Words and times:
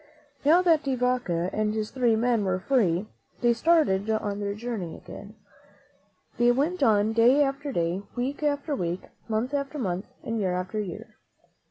Now 0.43 0.63
that 0.63 0.81
De 0.81 0.95
Vaca 0.95 1.51
and 1.53 1.75
his 1.75 1.91
three 1.91 2.15
men 2.15 2.43
were 2.43 2.57
free, 2.57 3.07
they 3.41 3.53
started 3.53 4.09
on 4.09 4.39
their 4.39 4.55
journey 4.55 4.95
again. 4.97 5.35
They 6.39 6.51
went 6.51 6.81
on 6.81 7.13
day 7.13 7.43
after 7.43 7.71
day, 7.71 8.01
week 8.15 8.41
after 8.41 8.75
week, 8.75 9.01
month 9.29 9.53
after 9.53 9.77
month, 9.77 10.07
and 10.23 10.39
year 10.39 10.55
after 10.55 10.79
year. 10.79 11.19